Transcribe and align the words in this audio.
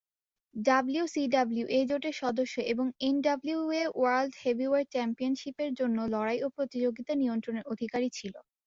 WCW 0.55 1.65
এই 1.77 1.85
জোটের 1.89 2.15
সদস্য 2.21 2.55
এবং 2.73 2.85
"এনডাব্লিউএ 3.01 3.83
ওয়ার্ল্ড 3.91 4.33
হেভিওয়েট 4.43 4.87
চ্যাম্পিয়নশিপ-"এর 4.93 5.71
জন্য 5.79 5.97
লড়াই 6.13 6.39
ও 6.41 6.57
প্রতিযোগিতা 6.57 7.13
নিয়ন্ত্রণের 7.21 7.69
অধিকারী 7.73 8.07
ছিল। 8.17 8.33